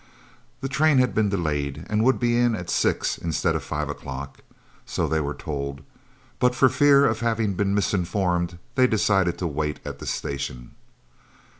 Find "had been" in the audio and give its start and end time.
0.97-1.29